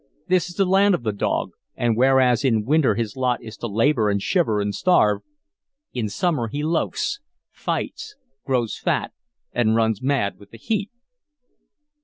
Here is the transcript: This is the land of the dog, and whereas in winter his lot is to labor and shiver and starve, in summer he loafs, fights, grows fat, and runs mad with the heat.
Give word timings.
This 0.27 0.49
is 0.49 0.55
the 0.55 0.65
land 0.65 0.95
of 0.95 1.03
the 1.03 1.11
dog, 1.11 1.51
and 1.75 1.95
whereas 1.95 2.43
in 2.43 2.65
winter 2.65 2.95
his 2.95 3.15
lot 3.15 3.43
is 3.43 3.55
to 3.57 3.67
labor 3.67 4.09
and 4.09 4.19
shiver 4.19 4.59
and 4.59 4.73
starve, 4.73 5.21
in 5.93 6.09
summer 6.09 6.47
he 6.47 6.63
loafs, 6.63 7.19
fights, 7.51 8.15
grows 8.43 8.75
fat, 8.79 9.13
and 9.51 9.75
runs 9.75 10.01
mad 10.01 10.39
with 10.39 10.49
the 10.49 10.57
heat. 10.57 10.89